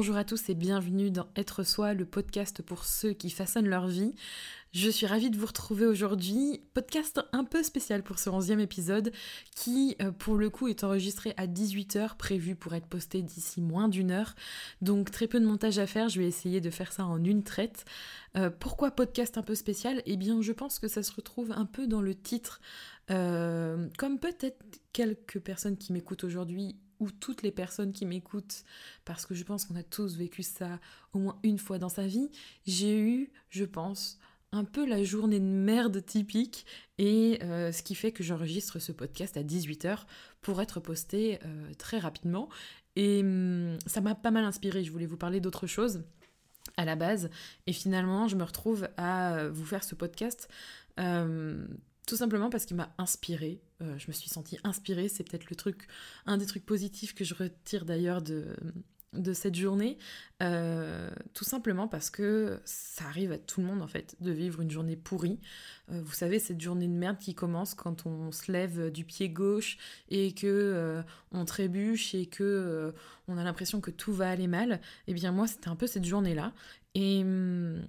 [0.00, 3.86] Bonjour à tous et bienvenue dans Être Soi, le podcast pour ceux qui façonnent leur
[3.86, 4.14] vie.
[4.72, 6.62] Je suis ravie de vous retrouver aujourd'hui.
[6.72, 9.12] Podcast un peu spécial pour ce 11e épisode
[9.54, 13.88] qui, euh, pour le coup, est enregistré à 18h, prévu pour être posté d'ici moins
[13.88, 14.34] d'une heure.
[14.80, 17.42] Donc très peu de montage à faire, je vais essayer de faire ça en une
[17.42, 17.84] traite.
[18.38, 20.00] Euh, pourquoi podcast un peu spécial?
[20.06, 22.62] Eh bien, je pense que ça se retrouve un peu dans le titre.
[23.10, 28.64] Euh, comme peut-être quelques personnes qui m'écoutent aujourd'hui ou toutes les personnes qui m'écoutent,
[29.04, 30.78] parce que je pense qu'on a tous vécu ça
[31.12, 32.30] au moins une fois dans sa vie,
[32.66, 34.18] j'ai eu, je pense,
[34.52, 36.66] un peu la journée de merde typique
[36.98, 40.06] et euh, ce qui fait que j'enregistre ce podcast à 18h
[40.40, 42.48] pour être posté euh, très rapidement.
[42.96, 46.02] Et hum, ça m'a pas mal inspiré, je voulais vous parler d'autre chose
[46.76, 47.30] à la base
[47.66, 50.48] et finalement je me retrouve à vous faire ce podcast
[50.98, 51.66] euh,
[52.06, 53.60] tout simplement parce qu'il m'a inspiré.
[53.80, 55.86] je me suis sentie inspirée, c'est peut-être le truc,
[56.26, 58.56] un des trucs positifs que je retire d'ailleurs de,
[59.12, 59.98] de cette journée,
[60.42, 64.60] euh, tout simplement parce que ça arrive à tout le monde en fait de vivre
[64.60, 65.40] une journée pourrie.
[65.90, 69.28] Euh, vous savez cette journée de merde qui commence quand on se lève du pied
[69.28, 72.94] gauche et que euh, on trébuche et que
[73.26, 74.80] on a l'impression que tout va aller mal.
[75.08, 76.52] Eh bien moi c'était un peu cette journée là
[76.94, 77.82] et hum,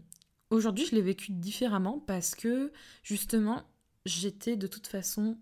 [0.50, 2.72] aujourd'hui je l'ai vécu différemment parce que
[3.04, 3.64] justement
[4.06, 5.38] j'étais de toute façon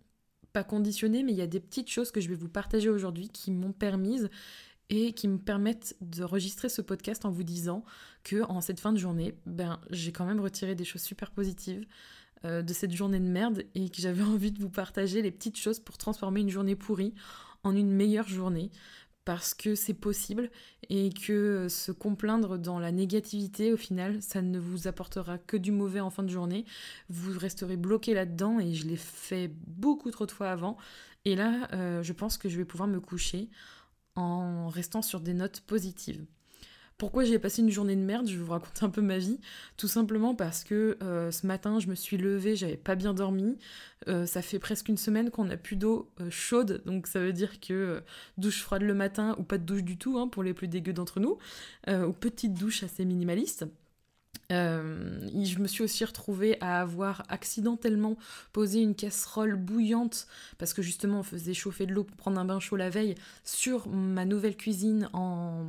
[0.54, 3.30] pas conditionnée mais il y a des petites choses que je vais vous partager aujourd'hui
[3.30, 4.30] qui m'ont permise
[4.90, 7.84] et qui me permettent de enregistrer ce podcast en vous disant
[8.24, 11.86] que en cette fin de journée, ben j'ai quand même retiré des choses super positives
[12.46, 15.58] euh, de cette journée de merde et que j'avais envie de vous partager les petites
[15.58, 17.14] choses pour transformer une journée pourrie
[17.64, 18.72] en une meilleure journée
[19.30, 20.50] parce que c'est possible
[20.90, 25.72] et que se complaindre dans la négativité, au final, ça ne vous apportera que du
[25.72, 26.66] mauvais en fin de journée.
[27.10, 30.78] Vous resterez bloqué là-dedans et je l'ai fait beaucoup trop de fois avant.
[31.26, 33.52] Et là, euh, je pense que je vais pouvoir me coucher
[34.16, 36.26] en restant sur des notes positives.
[37.00, 39.40] Pourquoi j'ai passé une journée de merde Je vous raconter un peu ma vie.
[39.78, 43.58] Tout simplement parce que euh, ce matin, je me suis levée, j'avais pas bien dormi.
[44.10, 47.32] Euh, ça fait presque une semaine qu'on n'a plus d'eau euh, chaude, donc ça veut
[47.32, 48.02] dire que
[48.38, 50.92] douche froide le matin ou pas de douche du tout hein, pour les plus dégueux
[50.92, 51.38] d'entre nous,
[51.88, 53.66] ou petite douche assez minimaliste.
[54.52, 58.18] Euh, je me suis aussi retrouvée à avoir accidentellement
[58.52, 60.28] posé une casserole bouillante
[60.58, 63.14] parce que justement on faisait chauffer de l'eau pour prendre un bain chaud la veille
[63.44, 65.66] sur ma nouvelle cuisine en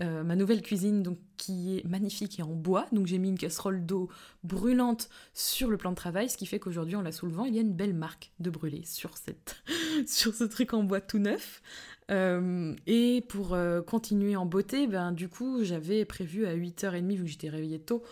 [0.00, 2.86] euh, ma nouvelle cuisine qui est magnifique et en bois.
[2.92, 4.08] Donc j'ai mis une casserole d'eau
[4.42, 7.58] brûlante sur le plan de travail ce qui fait qu'aujourd'hui en la soulevant il y
[7.58, 9.62] a une belle marque de brûlé sur cette
[10.06, 11.60] sur ce truc en bois tout neuf
[12.10, 17.24] euh, et pour euh, continuer en beauté, ben, du coup, j'avais prévu à 8h30, vu
[17.24, 18.02] que j'étais réveillée tôt,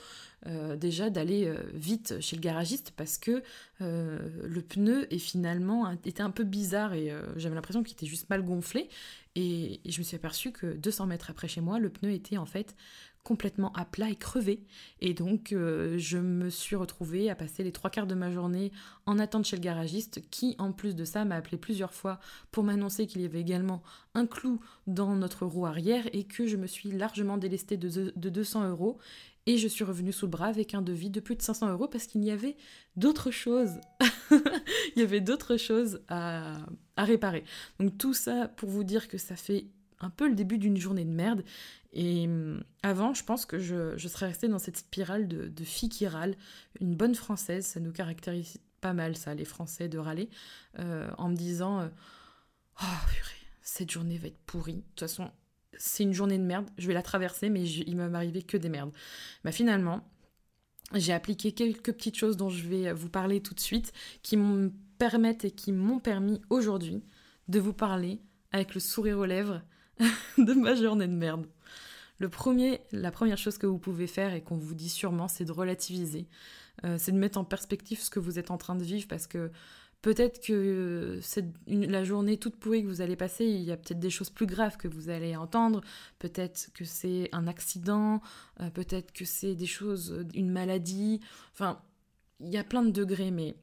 [0.46, 3.42] euh, déjà d'aller vite chez le garagiste parce que
[3.80, 8.42] le pneu est finalement était un peu bizarre et j'avais l'impression qu'il était juste mal
[8.42, 8.88] gonflé.
[9.34, 12.36] Et, et, je me suis aperçue que 200 mètres après chez moi, le pneu était
[12.36, 12.76] en fait
[13.22, 14.64] complètement à plat et crevé.
[15.00, 18.72] Et donc, euh, je me suis retrouvée à passer les trois quarts de ma journée
[19.06, 22.18] en attente chez le garagiste, qui, en plus de ça, m'a appelé plusieurs fois
[22.50, 23.82] pour m'annoncer qu'il y avait également
[24.14, 28.68] un clou dans notre roue arrière et que je me suis largement délestée de, 200
[28.70, 28.98] euros.
[29.46, 31.88] Et je suis revenue sous le bras avec un devis de plus de 500 euros
[31.88, 32.56] parce qu'il y avait
[32.94, 33.80] d'autres choses.
[34.30, 36.58] Il y avait d'autres choses à,
[36.96, 37.42] à réparer.
[37.80, 39.66] Donc tout ça pour vous dire que ça fait
[40.02, 41.42] un peu le début d'une journée de merde.
[41.92, 45.88] Et hum, avant, je pense que je, serais restée dans cette spirale de, de fille
[45.88, 46.36] qui râle.
[46.80, 50.28] Une bonne française, ça nous caractérise pas mal, ça, les Français, de râler,
[50.78, 51.88] euh, en me disant euh,
[52.82, 54.74] Oh, purée, cette journée va être pourrie.
[54.76, 55.30] De toute façon,
[55.78, 58.68] c'est une journée de merde, je vais la traverser, mais il va m'arriver que des
[58.68, 58.92] merdes.
[59.44, 60.06] Bah, finalement,
[60.94, 63.92] j'ai appliqué quelques petites choses dont je vais vous parler tout de suite,
[64.22, 64.72] qui me
[65.42, 67.02] et qui m'ont permis aujourd'hui
[67.48, 68.20] de vous parler
[68.52, 69.60] avec le sourire aux lèvres
[70.38, 71.46] de ma journée de merde.
[72.18, 75.44] Le premier, la première chose que vous pouvez faire et qu'on vous dit sûrement, c'est
[75.44, 76.28] de relativiser.
[76.84, 79.26] Euh, c'est de mettre en perspective ce que vous êtes en train de vivre parce
[79.26, 79.50] que
[80.02, 81.20] peut-être que
[81.66, 84.46] la journée toute pourrie que vous allez passer, il y a peut-être des choses plus
[84.46, 85.80] graves que vous allez entendre.
[86.18, 88.20] Peut-être que c'est un accident,
[88.60, 91.20] euh, peut-être que c'est des choses, une maladie.
[91.52, 91.80] Enfin,
[92.40, 93.56] il y a plein de degrés, mais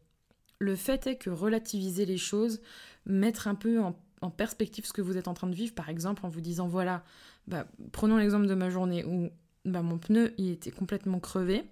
[0.60, 2.62] le fait est que relativiser les choses,
[3.06, 5.90] mettre un peu en en perspective ce que vous êtes en train de vivre, par
[5.90, 7.04] exemple en vous disant voilà,
[7.48, 9.30] bah, prenons l'exemple de ma journée où
[9.66, 11.66] bah, mon pneu il était complètement crevé.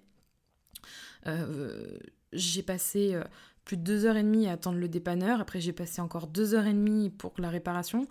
[1.26, 1.98] Euh,
[2.32, 3.24] j'ai passé euh,
[3.64, 5.40] plus de deux heures et demie à attendre le dépanneur.
[5.40, 8.06] Après, j'ai passé encore deux heures et demie pour la réparation.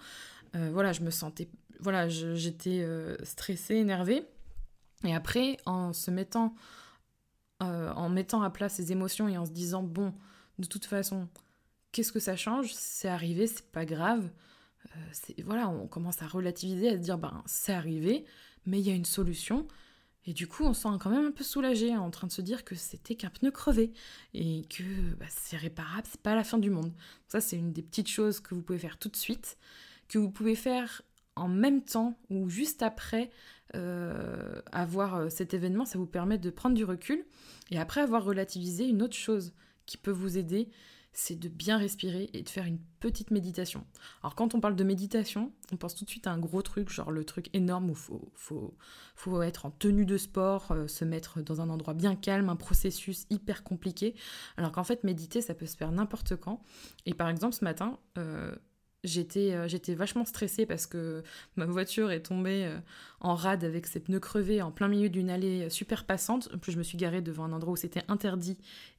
[0.55, 1.49] Euh, voilà, je me sentais,
[1.79, 2.85] voilà, j'étais
[3.23, 4.25] stressée, énervée.
[5.03, 6.55] Et après, en se mettant,
[7.59, 10.13] en mettant à plat ses émotions et en se disant bon,
[10.57, 11.27] de toute façon,
[11.97, 12.75] qu'est-ce que ça change?
[12.75, 14.29] C'est arrivé, c'est pas grave.
[15.43, 18.23] voilà, on commence à relativiser, à se dire, ben, c'est arrivé,
[18.67, 19.65] mais il y a une solution.
[20.27, 22.41] Et du coup, on se sent quand même un peu soulagé en train de se
[22.41, 23.93] dire que c'était qu'un pneu crevé
[24.35, 24.83] et que
[25.15, 26.93] bah, c'est réparable, c'est pas la fin du monde.
[27.29, 29.57] Ça, c'est une des petites choses que vous pouvez faire tout de suite,
[30.07, 31.01] que vous pouvez faire
[31.35, 33.31] en même temps ou juste après
[33.73, 35.85] euh, avoir euh, cet événement.
[35.85, 37.25] Ça vous permet de prendre du recul
[37.71, 39.53] et après avoir relativisé une autre chose
[39.87, 40.69] qui peut vous aider
[41.19, 43.83] c'est de bien respirer et de faire une petite méditation.
[44.21, 46.89] Alors quand on parle de méditation, on pense tout de suite à un gros truc,
[46.89, 48.77] genre le truc énorme où faut, faut,
[49.15, 52.55] faut être en tenue de sport, euh, se mettre dans un endroit bien calme, un
[52.55, 54.13] processus hyper compliqué.
[54.57, 56.61] Alors qu'en fait, méditer, ça peut se faire n'importe quand.
[57.07, 58.55] Et par exemple, ce matin, euh,
[59.07, 61.23] j'étais euh, j'étais vachement stressée parce que
[61.55, 62.77] ma voiture est tombée euh,
[63.19, 66.49] en rade avec ses pneus crevés en plein milieu d'une allée euh, super passante.
[66.53, 68.57] En plus, je me suis garée devant un endroit où c'était interdit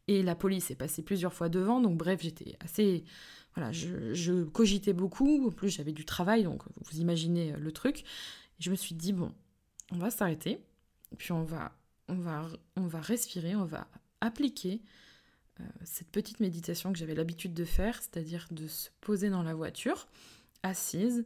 [0.08, 1.81] et la police est passée plusieurs fois devant.
[1.81, 3.05] Donc bref, j'étais assez...
[3.55, 5.49] Voilà, je, cogitais beaucoup.
[5.49, 8.05] En plus, j'avais du travail, donc vous imaginez le truc.
[8.60, 9.32] je me suis dit, bon,
[9.90, 10.60] on va s'arrêter.
[11.16, 11.72] Puis on va,
[12.08, 13.88] on, va, respirer, on va
[14.20, 14.82] appliquer
[15.84, 20.08] cette petite méditation que j'avais l'habitude de faire, c'est-à-dire de se poser dans la voiture,
[20.62, 21.25] assise.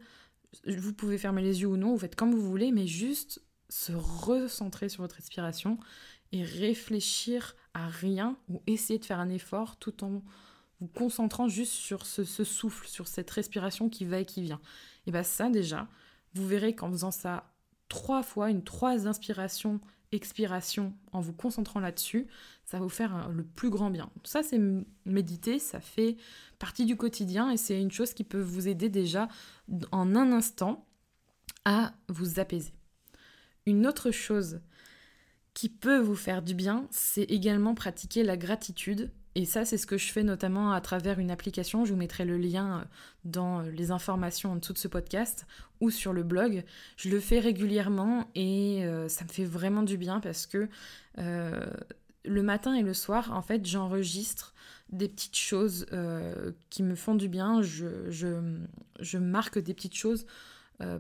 [0.67, 3.93] Vous pouvez fermer les yeux ou non, vous faites comme vous voulez, mais juste se
[3.93, 5.79] recentrer sur votre respiration
[6.33, 10.23] et réfléchir à rien ou essayer de faire un effort tout en
[10.81, 14.61] vous concentrant juste sur ce, souffle, sur cette respiration qui va et qui vient.
[15.07, 15.89] Et bien ça déjà,
[16.35, 17.53] vous verrez qu'en faisant ça
[17.89, 19.81] trois fois, une trois inspirations
[20.13, 22.27] expiration, en vous concentrant là-dessus,
[22.65, 24.11] ça va vous faire le plus grand bien.
[24.25, 24.61] Ça, c'est
[25.05, 26.17] méditer, ça fait
[26.59, 29.29] partie du quotidien et c'est une chose qui peut vous aider déjà
[29.91, 30.87] en un instant
[31.65, 32.73] à vous apaiser.
[33.67, 34.61] Une autre chose
[35.55, 39.87] qui peut vous faire du bien, c'est également pratiquer la gratitude et ça, c'est ce
[39.87, 41.85] que je fais notamment à travers une application.
[41.85, 42.85] Je vous mettrai le lien euh,
[43.25, 45.47] dans les informations en dessous de ce podcast
[45.81, 46.65] ou sur le blog.
[46.97, 50.69] Je le fais régulièrement et euh, ça me fait vraiment du bien parce que
[51.19, 51.67] euh,
[52.25, 54.55] le matin et le soir, en fait, j'enregistre
[54.91, 55.87] des petites choses
[56.69, 57.63] qui me font du bien.
[57.63, 60.27] Je, marque des petites choses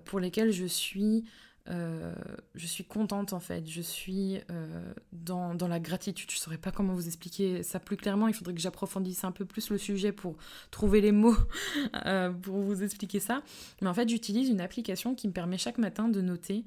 [0.06, 1.25] pour lesquelles je suis
[1.69, 2.12] euh,
[2.56, 6.29] je suis contente en fait, je suis euh, dans, dans, la gratitude.
[6.31, 9.31] Je ne saurais pas comment vous expliquer ça plus clairement, il faudrait que j'approfondisse un
[9.31, 10.37] peu plus le sujet pour
[10.73, 11.37] trouver les mots
[12.06, 13.43] euh, pour vous expliquer ça.
[13.81, 16.64] Mais en fait, j'utilise une application qui me permet chaque matin de noter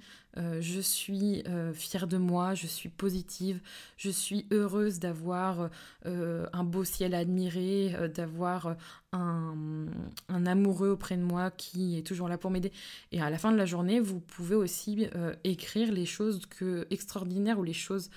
[0.60, 3.62] je suis fière de moi, je suis positive,
[3.96, 5.70] je suis heureuse d'avoir
[6.04, 8.76] un beau ciel à admirer, d'avoir
[9.16, 12.72] un, amoureux auprès de moi qui est toujours là pour m'aider.
[13.12, 16.88] Et à la fin de la journée, vous pouvez aussi euh, écrire les choses que,
[16.92, 18.10] extraordinaires ou les choses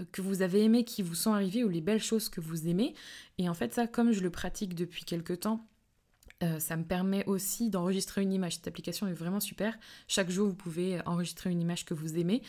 [0.00, 2.68] euh, que vous avez aimées qui vous sont arrivées ou les belles choses que vous
[2.68, 2.94] aimez.
[3.38, 5.66] Et en fait, ça, comme je le pratique depuis quelques temps,
[6.42, 8.56] euh, ça me permet aussi d'enregistrer une image.
[8.56, 9.76] Cette application est vraiment super.
[10.06, 12.42] Chaque jour, vous pouvez enregistrer une image que vous aimez.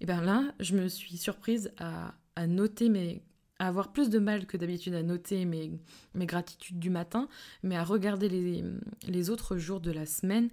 [0.00, 3.22] Et bien là, je me suis surprise à, à noter mes
[3.58, 5.72] à avoir plus de mal que d'habitude à noter mes,
[6.14, 7.28] mes gratitudes du matin,
[7.62, 8.64] mais à regarder les,
[9.06, 10.50] les autres jours de la semaine,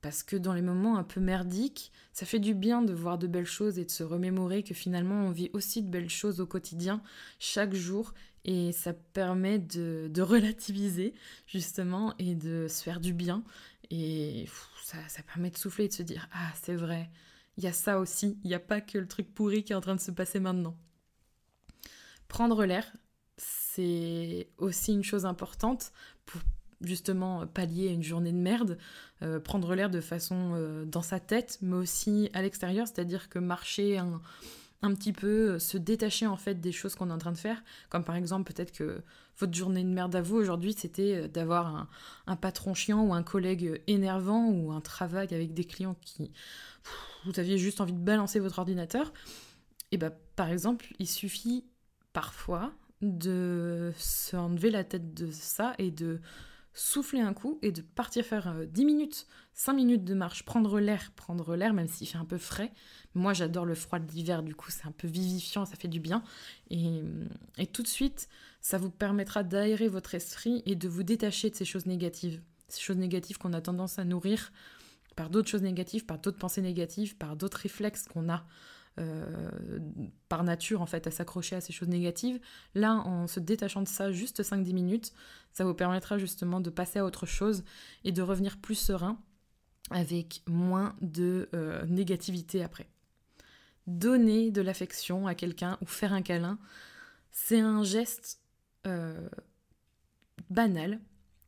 [0.00, 3.26] parce que dans les moments un peu merdiques, ça fait du bien de voir de
[3.26, 6.46] belles choses et de se remémorer que finalement on vit aussi de belles choses au
[6.46, 7.02] quotidien,
[7.40, 8.14] chaque jour,
[8.44, 11.14] et ça permet de, de relativiser
[11.46, 13.42] justement et de se faire du bien,
[13.90, 14.46] et
[14.84, 17.10] ça, ça permet de souffler et de se dire, ah c'est vrai,
[17.56, 19.76] il y a ça aussi, il n'y a pas que le truc pourri qui est
[19.76, 20.76] en train de se passer maintenant.
[22.28, 22.84] Prendre l'air,
[23.38, 25.92] c'est aussi une chose importante
[26.26, 26.40] pour
[26.80, 28.78] justement pallier une journée de merde,
[29.22, 33.38] euh, prendre l'air de façon euh, dans sa tête, mais aussi à l'extérieur, c'est-à-dire que
[33.38, 34.20] marcher un,
[34.82, 37.38] un, petit peu, euh, se détacher en fait des choses qu'on est en train de
[37.38, 39.02] faire, comme par exemple peut-être que
[39.38, 41.88] votre journée de merde à vous aujourd'hui, c'était d'avoir un,
[42.26, 46.32] un, patron chiant ou un collègue énervant ou un travail avec des clients qui...
[47.24, 49.12] vous aviez juste envie de balancer votre ordinateur.
[49.90, 51.64] Et bah par exemple, il suffit
[52.18, 56.20] parfois de s'enlever la tête de ça et de
[56.74, 60.80] souffler un coup et de partir faire 10 euh, minutes, 5 minutes de marche, prendre
[60.80, 62.72] l'air, prendre l'air même s'il fait un peu frais.
[63.14, 66.00] Moi j'adore le froid de l'hiver, du coup c'est un peu vivifiant, ça fait du
[66.00, 66.24] bien.
[66.70, 67.04] Et,
[67.56, 68.28] et tout de suite,
[68.60, 72.42] ça vous permettra d'aérer votre esprit et de vous détacher de ces choses négatives.
[72.66, 74.50] Ces choses négatives qu'on a tendance à nourrir
[75.14, 78.44] par d'autres choses négatives, par d'autres pensées négatives, par d'autres réflexes qu'on a
[78.98, 79.78] euh,
[80.28, 82.40] par nature en fait à s'accrocher à ces choses négatives.
[82.74, 85.12] Là, en se détachant de ça juste 5-10 minutes,
[85.52, 87.64] ça vous permettra justement de passer à autre chose
[88.04, 89.18] et de revenir plus serein
[89.90, 92.88] avec moins de euh, négativité après.
[93.86, 96.58] Donner de l'affection à quelqu'un ou faire un câlin,
[97.30, 98.40] c'est un geste
[98.86, 99.28] euh,
[100.50, 101.00] banal,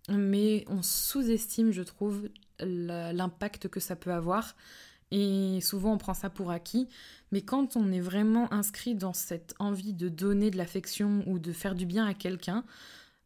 [0.08, 2.28] mais on sous-estime, je trouve,
[2.60, 4.54] l'impact que ça peut avoir.
[5.10, 6.88] Et souvent, on prend ça pour acquis.
[7.32, 11.52] Mais quand on est vraiment inscrit dans cette envie de donner de l'affection ou de
[11.52, 12.64] faire du bien à quelqu'un,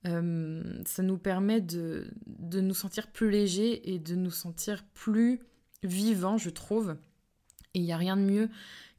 [0.06, 5.40] euh, ça nous permet de, de, nous sentir plus légers et de nous sentir plus
[5.82, 6.96] vivants, je trouve.
[7.72, 8.50] Et il n'y a rien de mieux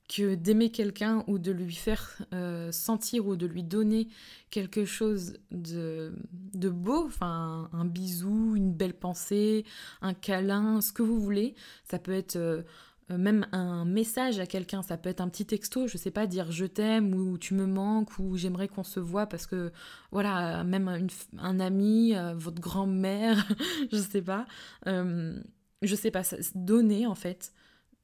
[0.08, 4.08] que d'aimer quelqu'un ou de lui faire euh, sentir ou de lui donner
[4.52, 6.14] quelque chose de,
[6.54, 9.66] de beau, enfin un bisou, une belle pensée,
[10.02, 11.56] un câlin, ce que vous voulez.
[11.86, 12.62] Ça peut être euh,
[13.10, 16.52] même un message à quelqu'un, ça peut être un petit texto, je sais pas, dire
[16.52, 19.72] je t'aime ou tu me manques ou j'aimerais qu'on se voit parce que
[20.12, 21.08] voilà, même
[21.40, 23.48] un ami, euh, votre grand-mère,
[23.92, 24.46] je sais pas,
[24.86, 26.22] je sais pas,
[26.54, 27.54] donner en fait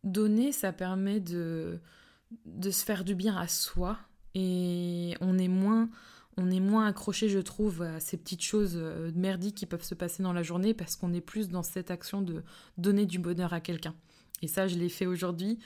[0.03, 1.79] donner, ça permet de,
[2.45, 3.97] de se faire du bien à soi
[4.33, 5.89] et on est moins
[6.37, 9.95] on est moins accroché, je trouve, à ces petites choses euh, merdiques qui peuvent se
[9.95, 12.43] passer dans la journée parce qu'on est plus dans cette action de
[12.77, 13.93] donner du bonheur à quelqu'un.
[14.41, 15.59] Et ça, je l'ai fait aujourd'hui.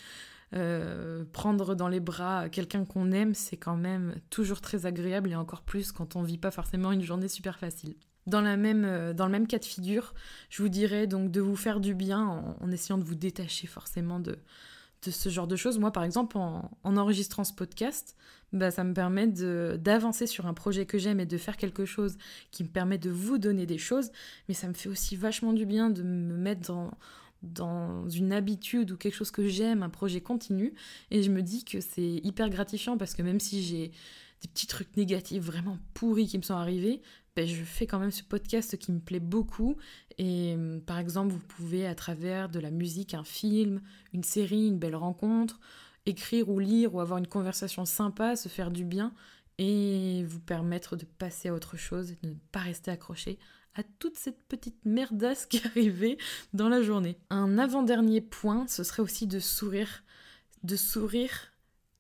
[0.54, 5.36] Euh, prendre dans les bras quelqu'un qu'on aime, c'est quand même toujours très agréable et
[5.36, 7.96] encore plus quand on vit pas forcément une journée super facile.
[8.34, 10.14] Euh, dans le même cas de figure,
[10.50, 14.20] je vous dirais donc de vous faire du bien en, essayant de vous détacher forcément
[14.20, 14.40] de,
[15.04, 15.78] de, ce genre de choses.
[15.78, 18.16] Moi, par exemple, en, enregistrant ce podcast,
[18.52, 22.18] bah, ça me permet d'avancer sur un projet que j'aime et de faire quelque chose
[22.52, 24.12] qui me permet de vous donner des choses,
[24.48, 26.92] mais ça me fait aussi vachement du bien de me mettre dans,
[27.44, 30.74] dans une habitude ou quelque chose que j'aime, un projet continu,
[31.12, 33.92] et je me dis que c'est hyper gratifiant parce que même si j'ai
[34.42, 37.02] des petits trucs négatifs vraiment pourris qui me sont arrivés,
[37.36, 39.76] ben, je fais quand même ce podcast qui me plaît beaucoup.
[40.18, 43.82] Et hum, par exemple, vous pouvez, à travers de la musique, un film,
[44.14, 45.60] une série, une belle rencontre,
[46.06, 49.14] écrire ou lire ou avoir une conversation sympa, se faire du bien
[49.58, 53.40] et vous permettre de passer à autre chose et de ne pas rester accroché
[53.76, 56.18] à toute cette petite merdasse qui arrivait
[56.54, 57.18] dans la journée.
[57.30, 60.04] Un avant-dernier point, ce serait aussi de sourire.
[60.64, 61.52] De sourire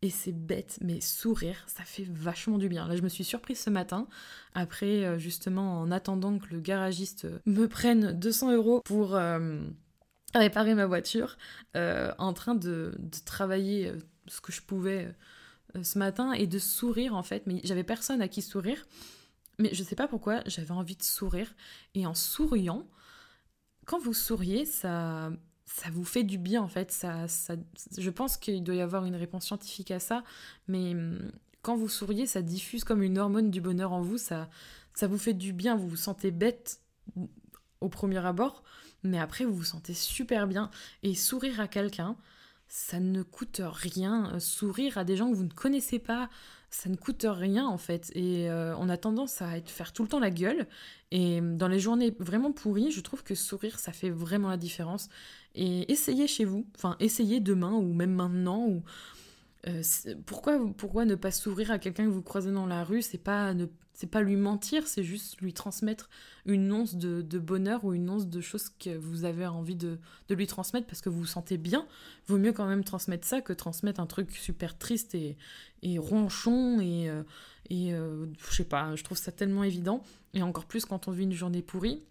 [0.01, 2.87] et c'est bête, mais sourire, ça fait vachement du bien.
[2.87, 4.07] Là, je me suis surprise ce matin,
[4.53, 9.61] après euh, justement en attendant que le garagiste me prenne 200 euros pour euh,
[10.33, 11.37] réparer ma voiture,
[11.75, 12.93] euh, en train de,
[13.25, 13.93] travailler
[14.27, 15.13] ce que je pouvais
[15.81, 17.47] ce matin et de sourire en fait.
[17.47, 18.85] Mais j'avais personne à qui sourire,
[19.59, 21.53] mais je sais pas pourquoi, j'avais envie de sourire.
[21.95, 22.87] Et en souriant,
[23.85, 25.31] quand vous souriez, ça
[25.65, 26.91] ça vous fait du bien en fait.
[26.91, 27.55] Ça, ça,
[27.97, 30.23] je pense qu'il doit y avoir une réponse scientifique à ça,
[30.67, 31.31] mais hum,
[31.61, 34.49] quand vous souriez, ça diffuse comme une hormone du bonheur en vous, ça,
[34.93, 36.79] ça vous fait du bien, vous vous sentez bête
[37.81, 38.63] au premier abord,
[39.03, 40.69] mais après vous vous sentez super bien.
[41.03, 42.15] Et sourire à quelqu'un,
[42.67, 44.39] ça ne coûte rien.
[44.39, 46.29] Sourire à des gens que vous ne connaissez pas,
[46.75, 48.11] ça ne coûte rien en fait.
[48.15, 50.67] Et euh, on a tendance à faire tout le temps la gueule.
[51.11, 55.07] Et dans les journées vraiment pourries, je trouve que sourire, ça fait vraiment la différence.
[55.55, 58.81] Et essayez chez vous, enfin essayez demain ou même maintenant.
[59.67, 59.81] Euh,
[60.25, 63.01] pourquoi, pourquoi ne pas sourire à quelqu'un que vous croisez dans la rue?
[63.01, 66.09] C'est pas ne c'est pas lui mentir, c'est juste lui transmettre
[66.45, 69.97] une once de, bonheur ou une once de choses que vous avez envie de,
[70.29, 71.87] lui transmettre parce que vous vous sentez bien.
[72.27, 75.37] Vaut mieux quand même transmettre ça que transmettre un truc super triste et,
[75.81, 77.23] et ronchon et, euh,
[77.69, 80.03] et euh, je sais pas, je trouve ça tellement évident.
[80.33, 82.03] Et encore plus quand on vit une journée pourrie.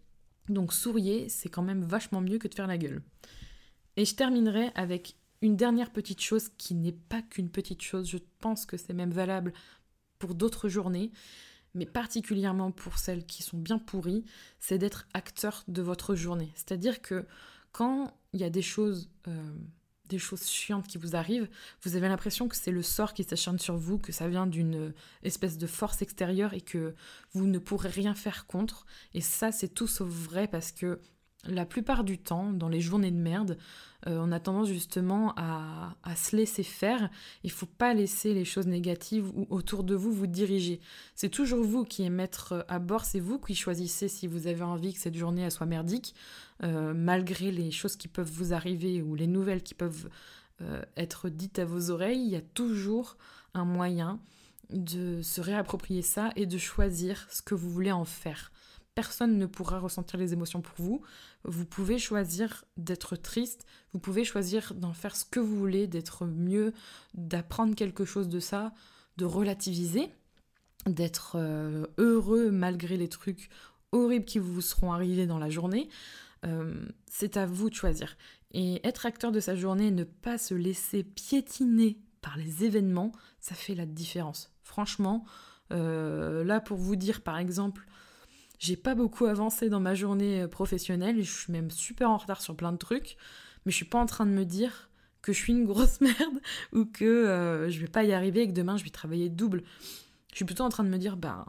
[0.48, 3.02] Donc souriez, c'est quand même vachement mieux que de faire la gueule.
[3.96, 8.18] Et je terminerai avec une dernière petite chose qui n'est pas qu'une petite chose, je
[8.40, 9.52] pense que c'est même valable
[10.18, 11.12] pour d'autres journées
[11.74, 14.24] mais particulièrement pour celles qui sont bien pourries,
[14.58, 16.52] c'est d'être acteur de votre journée.
[16.54, 17.26] C'est-à-dire que
[17.72, 19.52] quand il y a des choses, euh,
[20.08, 21.48] des choses chiantes qui vous arrivent,
[21.82, 24.94] vous avez l'impression que c'est le sort qui s'acharne sur vous, que ça vient d'une
[25.24, 26.94] espèce de force extérieure et que
[27.32, 28.86] vous ne pourrez rien faire contre.
[29.12, 31.00] Et ça, c'est tout sauf vrai parce que
[31.46, 33.58] la plupart du temps, dans les journées de merde,
[34.06, 37.10] euh, on a tendance justement à, se laisser faire.
[37.42, 40.80] Il faut pas laisser les choses négatives ou autour de vous vous diriger.
[41.14, 44.62] C'est toujours vous qui êtes maître à bord, c'est vous qui choisissez si vous avez
[44.62, 46.14] envie que cette journée soit merdique,
[46.62, 50.08] euh, malgré les choses qui peuvent vous arriver ou les nouvelles qui peuvent
[50.60, 52.20] euh, être dites à vos oreilles.
[52.20, 53.16] Il y a toujours
[53.54, 54.20] un moyen
[54.70, 58.50] de se réapproprier ça et de choisir ce que vous voulez en faire
[58.94, 61.02] personne ne pourra ressentir les émotions pour vous.
[61.44, 66.26] Vous pouvez choisir d'être triste, vous pouvez choisir d'en faire ce que vous voulez, d'être
[66.26, 66.72] mieux,
[67.14, 68.72] d'apprendre quelque chose de ça,
[69.16, 70.10] de relativiser,
[70.86, 73.48] d'être euh, heureux malgré les trucs
[73.92, 75.88] horribles qui vous seront arrivés dans la journée.
[76.44, 78.16] Euh, c'est à vous de choisir.
[78.52, 83.54] Et être acteur de sa journée ne pas se laisser piétiner par les événements, ça
[83.54, 84.52] fait la différence.
[84.62, 85.24] Franchement,
[85.72, 87.86] euh, là pour vous dire par exemple,
[88.64, 92.40] j'ai pas beaucoup avancé dans ma journée euh, professionnelle, je suis même super en retard
[92.40, 93.16] sur plein de trucs,
[93.64, 94.90] mais je suis pas en train de me dire
[95.20, 96.40] que je suis une grosse merde
[96.72, 99.62] ou que euh, je vais pas y arriver et que demain je vais travailler double.
[100.30, 101.46] Je suis plutôt en train de me dire, bah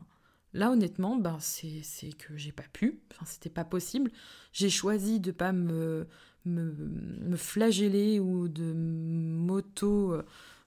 [0.54, 1.82] là honnêtement, bah, c'est
[2.18, 4.12] que j'ai pas pu, enfin c'était pas possible.
[4.52, 6.08] J'ai choisi de pas me,
[6.44, 10.24] me, flageller ou de m'auto euh,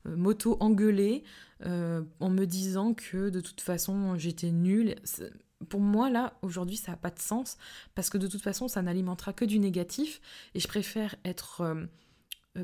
[0.06, 1.24] moto engueuler
[1.64, 4.94] en me disant que de toute façon j'étais nulle.
[5.68, 7.56] Pour moi, là, aujourd'hui, ça n'a pas de sens
[7.94, 10.20] parce que de toute façon, ça n'alimentera que du négatif
[10.54, 11.84] et je préfère être euh,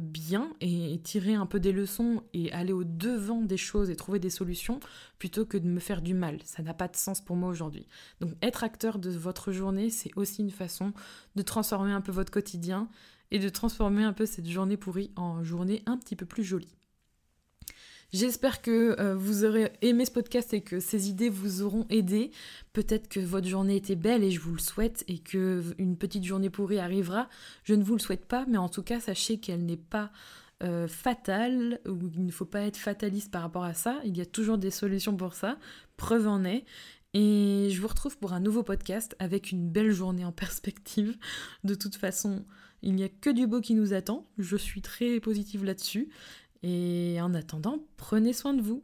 [0.00, 4.18] bien et tirer un peu des leçons et aller au devant des choses et trouver
[4.18, 4.80] des solutions
[5.18, 6.38] plutôt que de me faire du mal.
[6.44, 7.86] Ça n'a pas de sens pour moi aujourd'hui.
[8.20, 10.92] Donc être acteur de votre journée, c'est aussi une façon
[11.36, 12.88] de transformer un peu votre quotidien
[13.30, 16.76] et de transformer un peu cette journée pourrie en journée un petit peu plus jolie.
[18.14, 22.30] J'espère que euh, vous aurez aimé ce podcast et que ces idées vous auront aidé.
[22.72, 26.22] Peut-être que votre journée était belle et je vous le souhaite et que une petite
[26.22, 27.28] journée pourrie arrivera.
[27.64, 30.12] Je ne vous le souhaite pas, mais en tout cas, sachez qu'elle n'est pas
[30.62, 33.98] euh, fatale ou il ne faut pas être fataliste par rapport à ça.
[34.04, 35.58] Il y a toujours des solutions pour ça.
[35.96, 36.64] Preuve en est.
[37.14, 41.16] Et je vous retrouve pour un nouveau podcast avec une belle journée en perspective.
[41.64, 42.44] De toute façon,
[42.82, 44.28] il n'y a que du beau qui nous attend.
[44.38, 46.10] Je suis très positive là-dessus.
[46.66, 48.82] Et en attendant, prenez soin de vous.